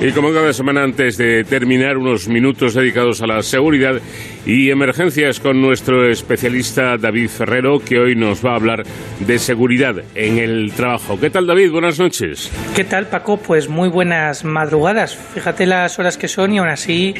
[0.00, 4.00] Y como cada semana antes de terminar, unos minutos dedicados a la seguridad
[4.46, 8.84] y emergencias con nuestro especialista David Ferrero, que hoy nos va a hablar
[9.18, 11.18] de seguridad en el trabajo.
[11.18, 11.72] ¿Qué tal David?
[11.72, 12.48] Buenas noches.
[12.76, 13.38] ¿Qué tal Paco?
[13.38, 15.16] Pues muy buenas madrugadas.
[15.16, 17.12] Fíjate las horas que son y aún así,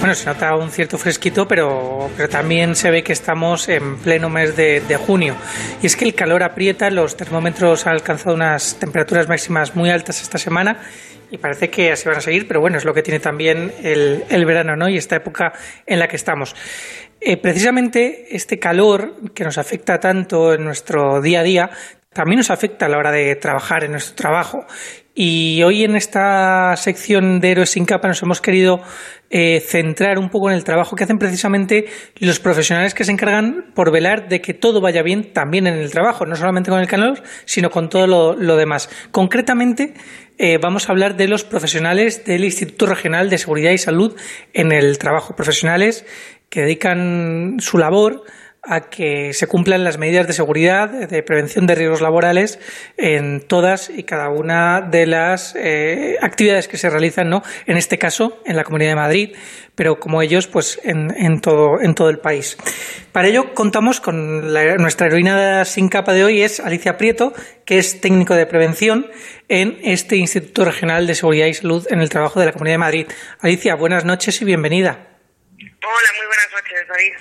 [0.00, 4.28] bueno, se nota un cierto fresquito, pero, pero también se ve que estamos en pleno
[4.28, 5.34] mes de, de junio.
[5.82, 10.20] Y es que el calor aprieta, los termómetros han alcanzado unas temperaturas máximas muy altas
[10.20, 10.82] esta semana
[11.30, 14.24] y parece que así van a seguir, pero bueno, es lo que tiene también el,
[14.28, 14.88] el verano ¿no?
[14.88, 15.52] y esta época
[15.86, 16.54] en la que estamos.
[17.20, 21.70] Eh, precisamente este calor que nos afecta tanto en nuestro día a día
[22.16, 24.66] también nos afecta a la hora de trabajar en nuestro trabajo.
[25.14, 28.82] Y hoy en esta sección de Héroes sin capa nos hemos querido
[29.30, 31.86] eh, centrar un poco en el trabajo que hacen precisamente
[32.18, 35.90] los profesionales que se encargan por velar de que todo vaya bien también en el
[35.90, 38.90] trabajo, no solamente con el calor, sino con todo lo, lo demás.
[39.10, 39.94] Concretamente,
[40.38, 44.16] eh, vamos a hablar de los profesionales del Instituto Regional de Seguridad y Salud
[44.52, 46.04] en el trabajo, profesionales
[46.50, 48.24] que dedican su labor
[48.66, 52.58] a que se cumplan las medidas de seguridad, de prevención de riesgos laborales
[52.96, 57.42] en todas y cada una de las eh, actividades que se realizan, ¿no?
[57.66, 59.36] En este caso, en la Comunidad de Madrid,
[59.74, 62.56] pero como ellos, pues en, en todo, en todo el país.
[63.12, 67.32] Para ello contamos con la, nuestra heroína sin capa de hoy es Alicia Prieto,
[67.64, 69.06] que es técnico de prevención
[69.48, 72.78] en este Instituto Regional de Seguridad y Salud en el Trabajo de la Comunidad de
[72.78, 73.06] Madrid.
[73.40, 75.15] Alicia, buenas noches y bienvenida.
[75.88, 77.14] Hola, muy buenas noches, David.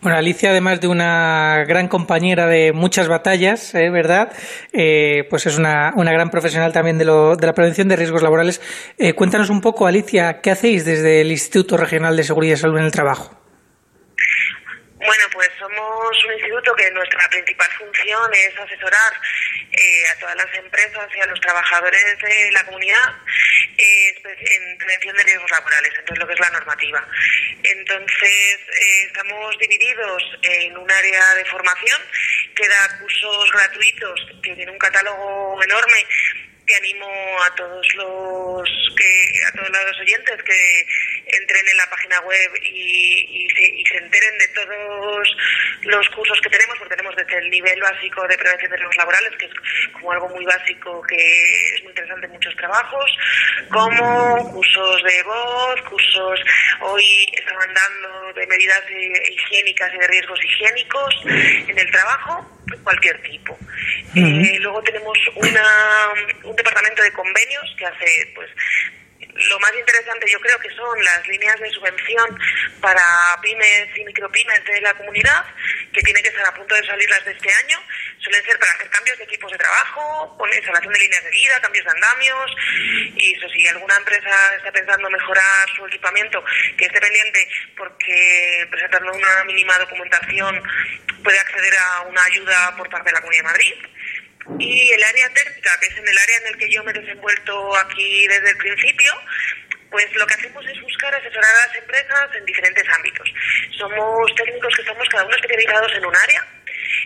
[0.00, 3.90] Bueno, Alicia, además de una gran compañera de muchas batallas, ¿eh?
[3.90, 4.32] ¿verdad?
[4.72, 8.22] Eh, pues es una, una, gran profesional también de, lo, de, la prevención de riesgos
[8.22, 8.60] laborales.
[8.98, 12.78] Eh, cuéntanos un poco, Alicia, ¿qué hacéis desde el Instituto Regional de Seguridad y Salud
[12.78, 13.36] en el Trabajo?
[15.04, 19.12] Bueno, pues somos un instituto que nuestra principal función es asesorar
[19.72, 23.10] eh, a todas las empresas y a los trabajadores de la comunidad
[23.78, 27.08] eh, en prevención de riesgos laborales, entonces lo que es la normativa.
[27.62, 32.00] Entonces, eh, estamos divididos en un área de formación
[32.54, 36.06] que da cursos gratuitos, que tiene un catálogo enorme
[36.66, 40.86] que animo a todos los que a todos los oyentes que
[41.40, 45.36] entren en la página web y, y, se, y, se, enteren de todos
[45.82, 49.32] los cursos que tenemos, porque tenemos desde el nivel básico de prevención de riesgos laborales,
[49.38, 49.52] que es
[49.92, 51.16] como algo muy básico que
[51.74, 53.10] es muy interesante en muchos trabajos,
[53.70, 56.40] como cursos de voz, cursos
[56.80, 63.52] hoy estaban dando de medidas higiénicas y de riesgos higiénicos en el trabajo, cualquier tipo.
[63.52, 64.46] Uh -huh.
[64.46, 65.66] eh, luego tenemos una,
[66.44, 68.50] un departamento de convenios que hace pues
[69.34, 72.38] lo más interesante yo creo que son las líneas de subvención
[72.80, 73.02] para
[73.42, 75.44] pymes y micropymes de la comunidad,
[75.92, 77.80] que tienen que estar a punto de salir las de este año.
[78.18, 81.84] Suelen ser para hacer cambios de equipos de trabajo, instalación de líneas de vida, cambios
[81.84, 82.56] de andamios.
[83.16, 86.44] Y eso si alguna empresa está pensando mejorar su equipamiento,
[86.76, 90.62] que esté pendiente porque presentando una mínima documentación
[91.22, 93.74] puede acceder a una ayuda por parte de la Comunidad de Madrid
[94.58, 96.94] y el área técnica, que es en el área en el que yo me he
[96.94, 99.12] desenvuelto aquí desde el principio,
[99.90, 103.32] pues lo que hacemos es buscar asesorar a las empresas en diferentes ámbitos.
[103.78, 106.44] Somos técnicos que estamos cada uno especializados en un área.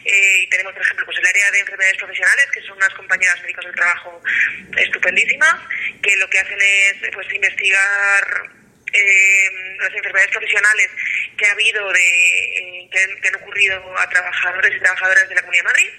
[0.05, 3.41] Eh, y tenemos, por ejemplo, pues el área de enfermedades profesionales, que son unas compañeras
[3.43, 4.23] médicas del trabajo
[4.77, 5.55] estupendísimas,
[6.03, 8.51] que lo que hacen es pues investigar
[8.93, 10.89] eh, las enfermedades profesionales
[11.37, 12.58] que ha habido de
[12.91, 15.91] que, que, han ocurrido a trabajadores y trabajadoras de la Comunidad de Madrid,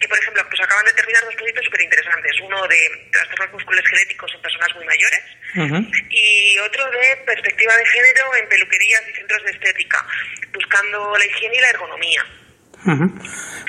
[0.00, 4.34] que por ejemplo pues acaban de terminar dos proyectos súper interesantes, uno de trastornos musculoesqueléticos
[4.34, 5.22] en personas muy mayores
[5.56, 6.08] uh -huh.
[6.10, 10.06] y otro de perspectiva de género en peluquerías y centros de estética,
[10.52, 12.41] buscando la higiene y la ergonomía.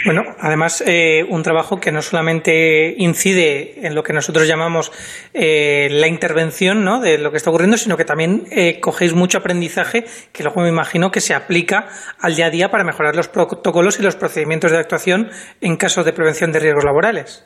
[0.06, 4.92] Bueno, además eh, un trabajo que no solamente incide en lo que nosotros llamamos
[5.34, 7.00] eh, la intervención ¿no?
[7.00, 10.70] de lo que está ocurriendo, sino que también eh, cogéis mucho aprendizaje que luego me
[10.70, 11.88] imagino que se aplica
[12.20, 15.30] al día a día para mejorar los protocolos y los procedimientos de actuación
[15.62, 17.46] en casos de prevención de riesgos laborales.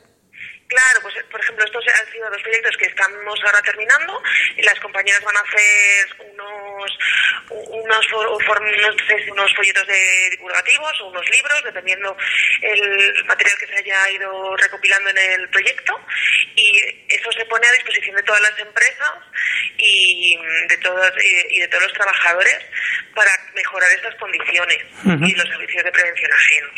[0.68, 4.22] Claro, pues por ejemplo, estos han sido dos proyectos que estamos ahora terminando
[4.56, 6.92] y las compañeras van a hacer unos
[7.50, 12.16] unos, unos, unos folletos de divulgativos o unos libros, dependiendo
[12.62, 15.94] el material que se haya ido recopilando en el proyecto
[16.56, 19.14] y eso se pone a disposición de todas las empresas
[19.78, 20.38] y
[20.68, 22.60] de todos y, y de todos los trabajadores
[23.16, 25.30] para mejorar estas condiciones uh -huh.
[25.30, 26.72] y los servicios de prevención ajenos.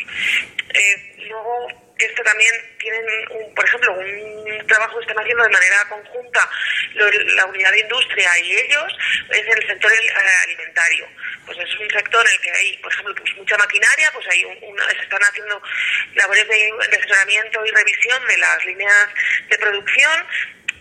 [0.74, 5.90] Eh, luego esto también tienen, un, por ejemplo, un trabajo que están haciendo de manera
[5.90, 6.50] conjunta
[6.94, 8.98] lo, la unidad de industria y ellos
[9.30, 9.92] es el sector
[10.44, 11.07] alimentario.
[11.46, 14.46] Pues es un sector en el que hay, por ejemplo, pues mucha maquinaria, pues hay
[14.46, 15.62] un, se están haciendo
[16.16, 19.07] labores de, de asesoramiento y revisión de las líneas
[19.50, 20.25] de producción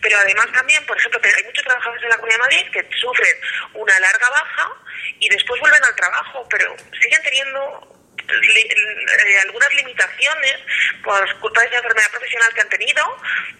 [0.00, 3.36] Pero además también, por ejemplo, hay muchos trabajadores en la Comunidad de Madrid que sufren
[3.74, 4.72] una larga baja
[5.18, 7.97] y después vuelven al trabajo, pero siguen teniendo
[8.28, 10.56] eh, algunas limitaciones
[11.02, 13.16] por culpa de esa enfermedad profesional que han tenido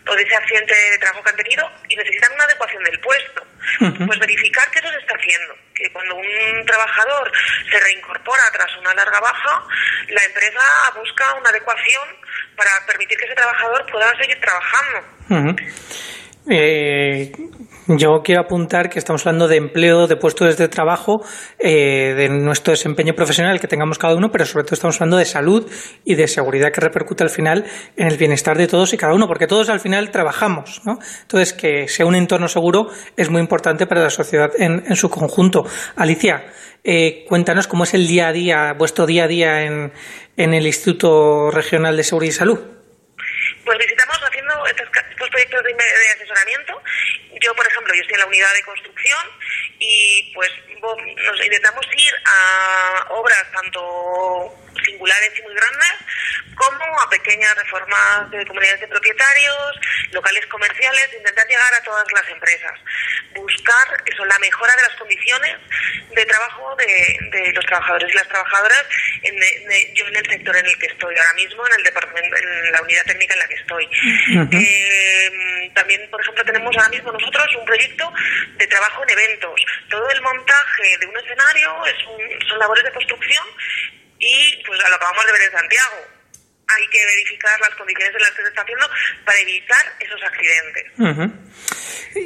[0.06, 3.46] o de ese accidente de trabajo que han tenido y necesitan una adecuación del puesto.
[3.78, 7.30] Pues verificar que eso se está haciendo, que cuando un trabajador
[7.70, 9.64] se reincorpora tras una larga baja,
[10.08, 10.60] la empresa
[10.96, 12.08] busca una adecuación
[12.56, 15.58] para permitir que ese trabajador pueda seguir trabajando.
[16.50, 17.30] Eh,
[17.96, 21.24] yo quiero apuntar que estamos hablando de empleo, de puestos de trabajo,
[21.58, 25.24] eh, de nuestro desempeño profesional que tengamos cada uno, pero sobre todo estamos hablando de
[25.24, 25.70] salud
[26.04, 27.64] y de seguridad que repercute al final
[27.96, 30.82] en el bienestar de todos y cada uno, porque todos al final trabajamos.
[30.84, 30.98] ¿no?
[31.22, 35.64] Entonces, que sea un entorno seguro es muy importante para la sociedad en, su conjunto.
[35.96, 36.44] Alicia,
[36.84, 39.92] eh, cuéntanos cómo es el día a día, vuestro día a día en,
[40.36, 42.58] en el Instituto Regional de Seguridad y Salud.
[43.64, 44.88] Pues visitamos haciendo estos,
[45.30, 45.74] proyectos de,
[46.16, 46.80] asesoramiento.
[47.40, 49.26] Yo, por ejemplo, yo estoy en la unidad de construcción
[49.78, 50.50] y pues
[50.80, 54.54] nos intentamos ir a obras tanto
[54.84, 55.92] singulares y muy grandes
[56.54, 59.80] como a pequeñas reformas de comunidades de propietarios,
[60.10, 62.72] locales comerciales, intentar llegar a todas las empresas,
[63.34, 65.56] buscar eso, la mejora de las condiciones
[66.14, 68.84] de trabajo de, los trabajadores y las trabajadoras
[69.22, 72.72] en, yo en el sector en el que estoy ahora mismo, en el departamento, en
[72.72, 73.88] la unidad técnica en la que estoy.
[74.52, 78.12] Eh, también, por ejemplo, tenemos ahora mismo nosotros un proyecto
[78.56, 79.60] de trabajo en eventos.
[79.88, 81.94] Todo el montaje de un escenario es
[82.48, 83.46] son labores de construcción
[84.18, 86.18] y pues lo acabamos de ver en Santiago
[86.68, 88.86] hay que verificar las condiciones en las que se está haciendo
[89.24, 90.84] para evitar esos accidentes.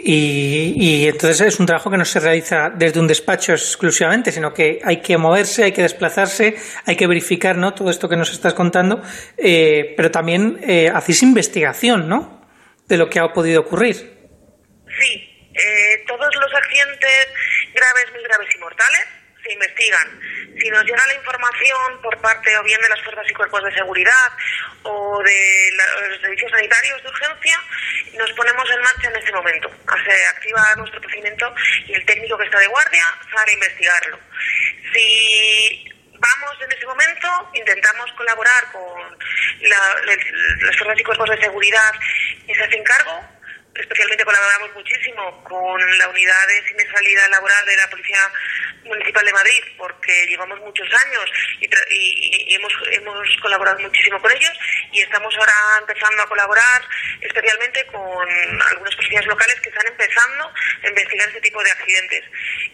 [0.05, 4.53] y, y, entonces es un trabajo que no se realiza desde un despacho exclusivamente, sino
[4.53, 7.73] que hay que moverse, hay que desplazarse, hay que verificar ¿no?
[7.75, 9.03] todo esto que nos estás contando,
[9.37, 12.42] eh, pero también eh, hacéis investigación ¿no?
[12.87, 13.95] De lo que ha podido ocurrir.
[15.01, 17.29] Sí, eh, todos los accidentes
[17.75, 19.07] graves, muy graves y mortales
[19.43, 20.21] se investigan.
[20.59, 23.75] Si nos llega la información por parte o bien de las fuerzas y cuerpos de
[23.75, 24.33] seguridad
[24.85, 25.71] o de
[26.11, 27.59] los servicios sanitarios de urgencia,
[28.19, 29.71] nos ponemos en marcha en ese momento.
[30.05, 31.55] Se activa nuestro procedimiento
[31.87, 33.05] y el técnico que está de guardia
[33.35, 34.19] sale a investigarlo.
[34.93, 39.19] Si vamos en ese momento, intentamos colaborar con
[39.63, 41.93] las fuerzas y cuerpos de seguridad
[42.47, 43.23] que se hacen cargo
[43.75, 48.33] especialmente colaboramos muchísimo con la unidad de siniestralidad laboral de la Policía
[48.85, 51.25] Municipal de Madrid porque llevamos muchos años
[51.61, 54.53] y, hemos, hemos colaborado muchísimo con ellos
[54.93, 56.83] y estamos ahora empezando a colaborar
[57.21, 58.29] especialmente con
[58.71, 60.53] algunas policías locales que están empezando
[60.83, 62.25] a investigar este tipo de accidentes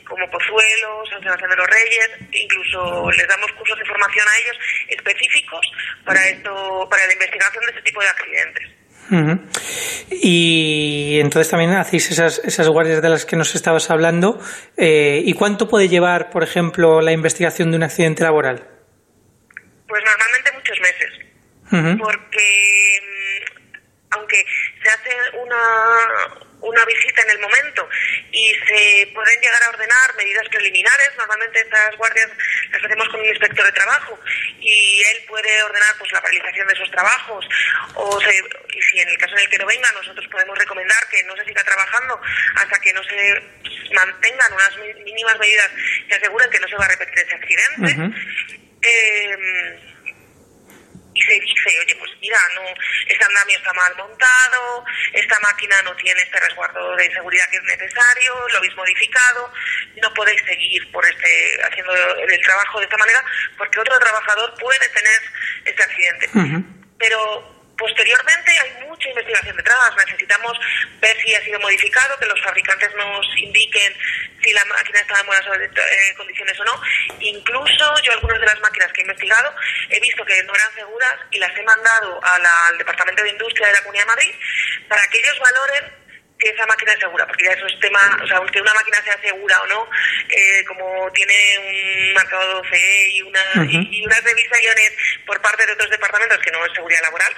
[0.05, 4.59] como Pozuelos, San Sebastián de los Reyes, incluso les damos cursos de formación a ellos
[4.89, 5.71] específicos
[6.05, 8.79] para esto, para la investigación de este tipo de accidentes.
[10.11, 14.41] Y entonces también hacéis esas, esas guardias de las que nos estabas hablando.
[14.77, 18.67] Eh, ¿Y cuánto puede llevar, por ejemplo, la investigación de un accidente laboral?
[19.87, 21.99] Pues normalmente muchos meses.
[21.99, 24.45] Porque mm, aunque
[24.83, 27.89] se hace una, una visita en el momento
[28.33, 31.11] y se pueden llegar a ordenar medidas preliminares.
[31.17, 32.31] Normalmente estas guardias
[32.73, 34.19] las hacemos con un inspector de trabajo
[34.61, 37.49] y él puede ordenar pues la paralización de esos trabajos.
[37.95, 41.23] O y si en el caso en el que no venga nosotros podemos recomendar que
[41.25, 42.21] no se siga trabajando
[42.57, 43.43] hasta que no se
[43.95, 45.71] mantengan unas mínimas medidas
[46.09, 48.19] que aseguren que no se va a repetir ese accidente
[51.29, 52.63] se dice, oye, pues mira, no,
[53.07, 57.63] este andamio está mal montado, esta máquina no tiene este resguardo de seguridad que es
[57.63, 59.53] necesario, lo habéis modificado,
[60.03, 63.25] no podéis seguir por este haciendo el trabajo de esta manera
[63.57, 65.21] porque otro trabajador puede tener
[65.65, 66.31] este accidente.
[66.99, 69.95] Pero Posteriormente hay mucha investigación detrás.
[70.05, 70.59] Necesitamos
[71.01, 73.95] ver si ha sido modificado, que los fabricantes nos indiquen
[74.49, 76.81] si la máquina está en buenas eh, condiciones o no.
[77.21, 79.55] Incluso yo algunas de las máquinas que he investigado
[79.91, 83.75] he visto que no eran seguras y las he mandado al Departamento de Industria de
[83.75, 84.35] la Comunidad de Madrid
[84.89, 85.99] para que ellos valoren
[86.39, 89.03] que esa máquina es segura, porque ya eso es tema, o sea, que una máquina
[89.03, 89.91] sea segura o no,
[90.29, 94.93] eh, como tiene un marcado CE y, una, y, unas revisaciones
[95.27, 97.35] por parte de otros departamentos que no es seguridad laboral,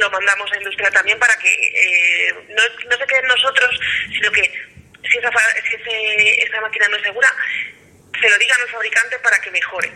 [0.00, 3.70] lo mandamos a industria también para que eh, no, no se queden nosotros,
[4.12, 4.75] sino que
[5.10, 5.30] si, esa,
[5.68, 5.74] si
[6.42, 7.28] esa máquina no es segura,
[8.20, 9.92] se lo digan al fabricante para que mejore.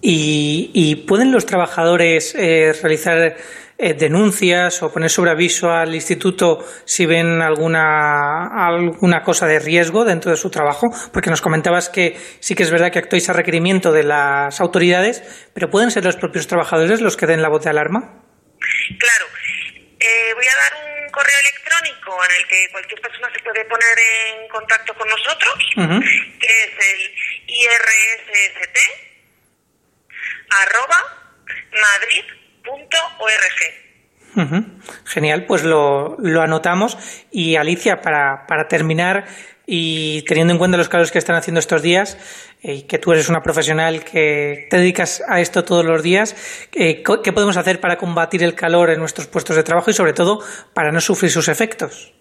[0.00, 3.36] ¿Y, y pueden los trabajadores eh, realizar
[3.78, 10.04] eh, denuncias o poner sobre aviso al instituto si ven alguna, alguna cosa de riesgo
[10.04, 10.88] dentro de su trabajo?
[11.12, 15.22] Porque nos comentabas que sí que es verdad que actuáis a requerimiento de las autoridades,
[15.54, 18.22] pero ¿pueden ser los propios trabajadores los que den la voz de alarma?
[18.98, 19.26] Claro.
[20.00, 21.41] Eh, voy a dar un correo
[22.24, 27.14] en el que cualquier persona se puede poner en contacto con nosotros, que es el
[27.46, 28.78] irsst
[30.60, 31.00] arroba
[31.72, 32.82] madrid.org.
[35.04, 36.96] Genial, pues lo, lo, anotamos.
[37.30, 39.26] Y Alicia, para, para terminar,
[39.66, 42.18] y teniendo en cuenta los calores que están haciendo estos días,
[42.62, 46.68] eh, y que tú eres una profesional que te dedicas a esto todos los días,
[46.72, 50.12] eh, ¿qué podemos hacer para combatir el calor en nuestros puestos de trabajo y sobre
[50.12, 52.14] todo para no sufrir sus efectos?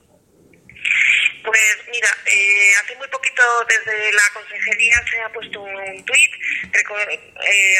[1.43, 6.31] Pues mira, eh, hace muy poquito desde la consejería se ha puesto un tuit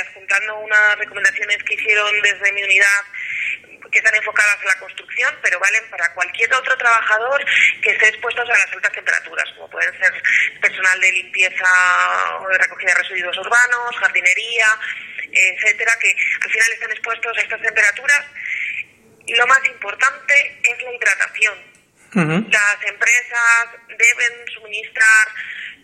[0.01, 3.03] adjuntando unas recomendaciones que hicieron desde mi unidad
[3.91, 7.45] que están enfocadas a la construcción, pero valen para cualquier otro trabajador
[7.81, 10.23] que esté expuesto a las altas temperaturas, como pueden ser
[10.61, 11.69] personal de limpieza
[12.39, 14.65] o de recogida de residuos urbanos, jardinería,
[15.31, 18.25] etcétera, que al final están expuestos a estas temperaturas.
[19.27, 21.71] Y lo más importante es la hidratación.
[22.13, 25.27] Las empresas deben suministrar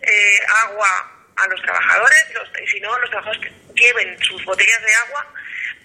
[0.02, 2.26] eh, agua a los trabajadores,
[2.62, 5.34] y si no, los trabajadores lleven sus botellas de agua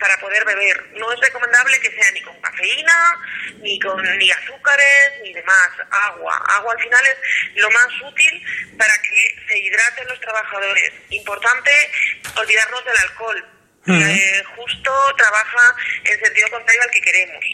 [0.03, 0.85] para poder beber.
[0.97, 3.21] No es recomendable que sea ni con cafeína,
[3.61, 5.69] ni con ni azúcares, ni demás.
[5.89, 6.43] Agua.
[6.57, 8.45] Agua al final es lo más útil
[8.77, 10.91] para que se hidraten los trabajadores.
[11.09, 11.71] Importante
[12.35, 13.45] olvidarnos del alcohol.
[13.87, 17.45] Eh, justo trabaja en sentido contrario al que queremos.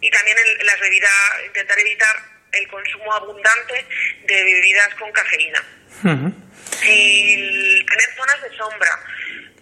[0.00, 1.12] Y también en las bebidas,
[1.44, 2.16] intentar evitar
[2.52, 3.86] el consumo abundante
[4.24, 5.62] de bebidas con cafeína.
[6.82, 8.98] Y tener zonas de sombra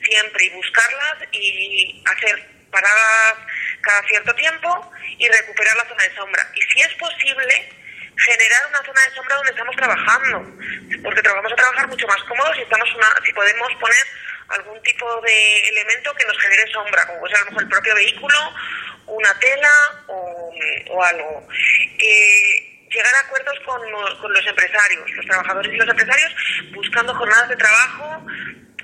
[0.09, 3.35] siempre y buscarlas y hacer paradas
[3.81, 6.51] cada cierto tiempo y recuperar la zona de sombra.
[6.55, 7.73] Y si es posible,
[8.17, 10.39] generar una zona de sombra donde estamos trabajando,
[11.03, 14.05] porque vamos a trabajar mucho más cómodos si, estamos una, si podemos poner
[14.49, 17.69] algún tipo de elemento que nos genere sombra, como puede ser a lo mejor el
[17.69, 18.39] propio vehículo,
[19.07, 19.73] una tela
[20.09, 20.53] o,
[20.91, 21.49] o algo.
[21.99, 23.81] Eh, llegar a acuerdos con,
[24.21, 26.35] con los empresarios, los trabajadores y los empresarios,
[26.73, 28.27] buscando jornadas de trabajo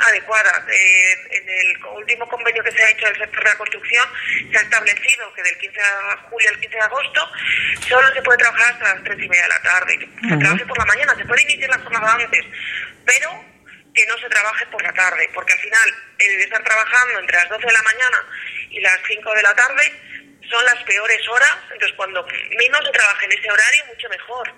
[0.01, 0.63] adecuadas.
[0.69, 4.09] Eh, en el último convenio que se ha hecho del sector de la construcción
[4.51, 7.31] se ha establecido que del 15 de julio al 15 de agosto
[7.89, 10.09] solo se puede trabajar hasta las 3 y media de la tarde.
[10.29, 12.45] Se trabaje por la mañana, se puede iniciar la jornada antes,
[13.05, 13.45] pero
[13.95, 17.49] que no se trabaje por la tarde, porque al final el estar trabajando entre las
[17.49, 18.17] 12 de la mañana
[18.71, 19.93] y las 5 de la tarde
[20.51, 22.27] son las peores horas, entonces cuando
[22.59, 24.55] menos se trabaje en ese horario, mucho mejor.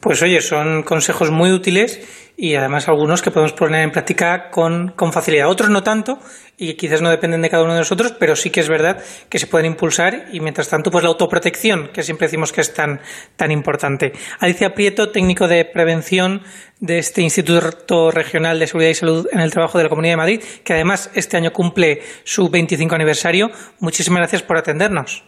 [0.00, 4.92] Pues oye, son consejos muy útiles y además algunos que podemos poner en práctica con,
[4.92, 5.50] con, facilidad.
[5.50, 6.18] Otros no tanto
[6.56, 9.38] y quizás no dependen de cada uno de nosotros, pero sí que es verdad que
[9.38, 13.02] se pueden impulsar y mientras tanto pues la autoprotección, que siempre decimos que es tan,
[13.36, 14.14] tan importante.
[14.38, 16.42] Alicia Prieto, técnico de prevención
[16.78, 20.16] de este Instituto Regional de Seguridad y Salud en el Trabajo de la Comunidad de
[20.16, 23.50] Madrid, que además este año cumple su 25 aniversario.
[23.80, 25.24] Muchísimas gracias por atendernos.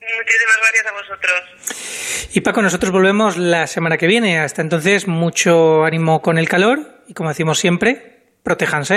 [0.00, 1.61] Muchísimas gracias a vosotros.
[2.32, 4.38] Y Paco, nosotros volvemos la semana que viene.
[4.38, 8.90] Hasta entonces, mucho ánimo con el calor y como decimos siempre, protéjanse.